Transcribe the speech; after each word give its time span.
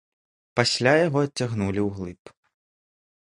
Пасля 0.59 0.93
яго 1.07 1.19
адцягнулі 1.27 1.81
ўглыб. 1.89 2.21